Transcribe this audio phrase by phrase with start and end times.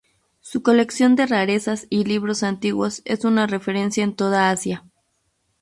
[0.39, 4.83] Su colección de rarezas y libros antiguos es una referencia en toda Asia.